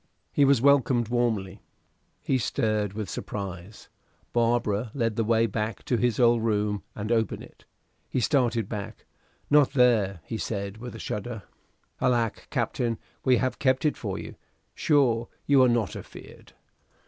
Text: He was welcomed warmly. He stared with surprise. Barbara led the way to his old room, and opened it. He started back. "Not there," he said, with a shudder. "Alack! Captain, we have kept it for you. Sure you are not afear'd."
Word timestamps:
He 0.31 0.45
was 0.45 0.63
welcomed 0.63 1.09
warmly. 1.09 1.61
He 2.23 2.39
stared 2.39 2.93
with 2.93 3.07
surprise. 3.07 3.87
Barbara 4.33 4.89
led 4.95 5.15
the 5.15 5.23
way 5.23 5.45
to 5.45 5.95
his 5.95 6.19
old 6.19 6.41
room, 6.43 6.81
and 6.95 7.11
opened 7.11 7.43
it. 7.43 7.65
He 8.09 8.19
started 8.19 8.67
back. 8.67 9.05
"Not 9.51 9.73
there," 9.73 10.21
he 10.25 10.39
said, 10.39 10.79
with 10.79 10.95
a 10.95 10.97
shudder. 10.99 11.43
"Alack! 12.01 12.47
Captain, 12.49 12.97
we 13.23 13.37
have 13.37 13.59
kept 13.59 13.85
it 13.85 13.95
for 13.95 14.17
you. 14.17 14.33
Sure 14.73 15.27
you 15.45 15.61
are 15.61 15.69
not 15.69 15.95
afear'd." 15.95 16.53